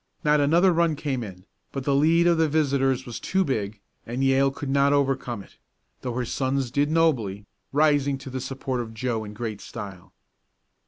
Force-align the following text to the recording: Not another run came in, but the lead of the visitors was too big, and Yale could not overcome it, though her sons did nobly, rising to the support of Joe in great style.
Not 0.23 0.39
another 0.41 0.73
run 0.73 0.95
came 0.95 1.21
in, 1.23 1.45
but 1.71 1.83
the 1.83 1.93
lead 1.93 2.25
of 2.25 2.39
the 2.39 2.49
visitors 2.49 3.05
was 3.05 3.19
too 3.19 3.43
big, 3.43 3.79
and 4.03 4.23
Yale 4.23 4.49
could 4.49 4.71
not 4.71 4.93
overcome 4.93 5.43
it, 5.43 5.57
though 6.01 6.15
her 6.15 6.25
sons 6.25 6.71
did 6.71 6.89
nobly, 6.89 7.45
rising 7.71 8.17
to 8.17 8.31
the 8.31 8.41
support 8.41 8.81
of 8.81 8.95
Joe 8.95 9.23
in 9.23 9.33
great 9.35 9.61
style. 9.61 10.11